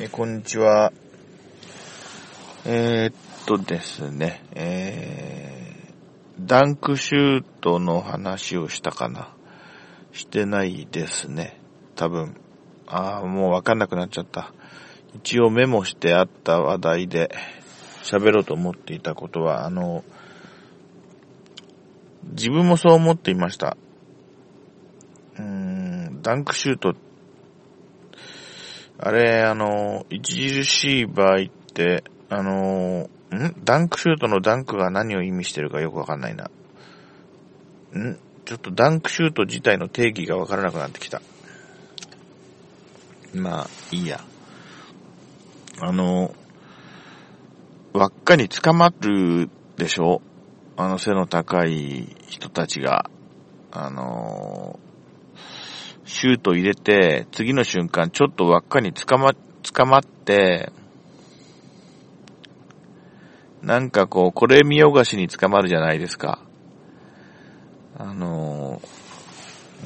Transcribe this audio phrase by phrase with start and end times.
[0.00, 0.92] えこんにちは。
[2.64, 3.14] えー、っ
[3.46, 9.34] とですね、えー、ダンクシュートの話をしたかな
[10.12, 11.60] してないですね。
[11.96, 12.36] 多分。
[12.86, 14.52] ああ、もうわかんなくなっちゃった。
[15.16, 17.34] 一応メモしてあった話題で
[18.04, 20.04] 喋ろうと思っていたことは、あの、
[22.22, 23.76] 自分もそう思っていました。
[25.38, 27.07] うーん、ダンクシュートって
[29.00, 33.54] あれ、あの、著しい場合って、あの、ん？
[33.64, 36.50] ダンクシュートのダンクが何を意味してるかよくわかんないな。
[37.96, 38.18] ん？
[38.44, 41.22] ちょっとダンクシュート自体の定義がわからなくなってきた。
[43.34, 44.20] まあ、いいや。
[45.80, 46.34] あの、
[47.92, 50.22] 輪っかに捕まるでしょ？
[50.76, 53.10] あの背の高い人たちが。
[53.70, 54.80] あの、
[56.18, 60.72] シュート入れて、次の瞬間、ちょっと輪っかに捕ま、捕まって、
[63.62, 66.40] なんかこう、これ見よがしに捕まるじゃないですか。
[67.96, 68.82] あの、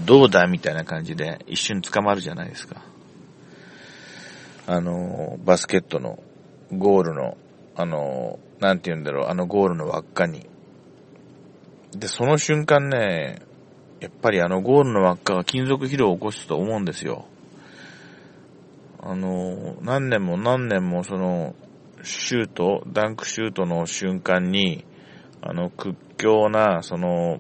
[0.06, 2.83] どうだみたいな感じで一瞬捕まるじゃないですか。
[4.67, 6.22] あの、バスケットの
[6.72, 7.36] ゴールの、
[7.77, 10.48] あの、なんて言うんだろう、あのゴールの輪っかに。
[11.94, 13.42] で、その瞬間ね、
[14.03, 17.28] やっぱりあのゴールの輪っかが金属疲労を起こすと思うんですよ。
[19.00, 21.55] あの、何年も何年もその、
[22.03, 24.84] シュート、ダンクシュートの瞬間に、
[25.41, 27.39] あの、屈強な、その、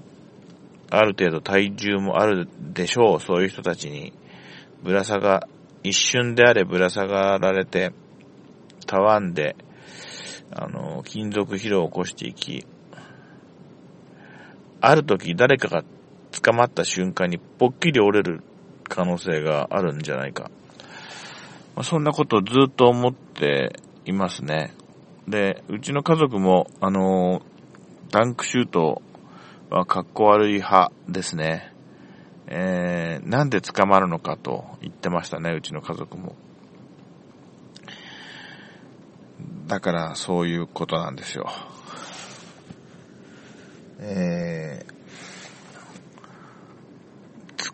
[0.88, 4.12] ある程度体重もあるでしょう、そういう人たちに、
[4.84, 5.48] ぶら下が、
[5.82, 7.92] 一瞬であれぶら下がられて、
[8.86, 9.56] たわんで、
[10.52, 12.64] あの、金属疲労を起こしていき、
[14.80, 15.84] ある時誰かが
[16.32, 18.42] 捕まった瞬間にぽっきり折れる
[18.88, 20.50] 可能性があるんじゃないか。
[21.76, 24.74] まあそんなことをずっと思っていますね。
[25.28, 27.42] で、うちの家族も、あの
[28.10, 29.02] ダンクシュート
[29.70, 31.72] は格好悪い派ですね。
[32.46, 36.34] えー、なんで捕まるのかと言ってましたね、うちの家族も。
[39.66, 41.48] だからそういうことなんですよ。
[44.00, 44.31] えー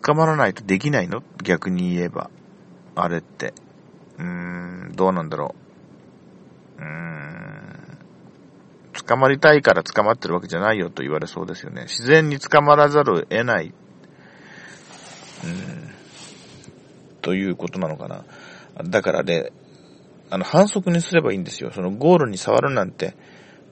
[0.01, 1.23] ー、捕まらないとできないの？
[1.43, 2.29] 逆に言えば。
[2.95, 3.53] あれって。
[4.17, 5.55] うーん、どうなんだろ
[6.77, 6.81] う。
[6.81, 7.97] うーん、
[9.05, 11.83] 捕まりたいから捕まってるわけじゃないよと言われそうですよね。
[11.83, 13.67] 自然に捕まらざるを得ない。
[13.67, 15.93] うーん、
[17.21, 18.25] ということなのかな。
[18.83, 19.51] だからね、
[20.29, 21.71] あの、反則にすればいいんですよ。
[21.71, 23.15] そのゴールに触るなんて、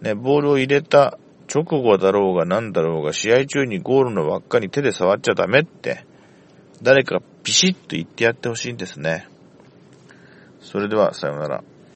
[0.01, 1.17] ね、ボールを入れた
[1.53, 6.05] 直後だろうが何だろうが、試合中にゴールの輪っかに手で触っちゃダメって、
[6.81, 9.27] 誰かビシッと言ってやってほしいんですね。
[10.61, 11.63] それでは、さようなら。